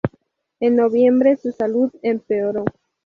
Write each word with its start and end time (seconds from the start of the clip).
En 0.59 0.77
noviembre 0.77 1.37
su 1.37 1.51
salud 1.51 1.91
empeoró. 2.01 2.65